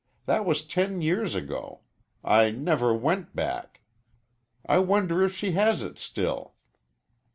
[0.25, 1.81] That was ten years ago.
[2.23, 3.81] I never went back.
[4.65, 6.55] I wonder if she has it still?"